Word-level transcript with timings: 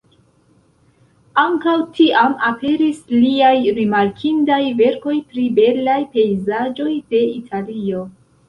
Ankaŭ 1.41 1.75
tiam 1.97 2.33
aperis 2.47 3.03
liaj 3.15 3.53
rimarkindaj 3.81 4.59
verkoj 4.83 5.15
pri 5.35 5.47
belaj 5.61 5.99
pejzaĝoj 6.17 6.89
de 7.13 7.25
Italio. 7.39 8.05